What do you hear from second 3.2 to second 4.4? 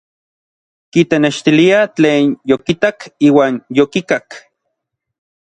iuan yokikak.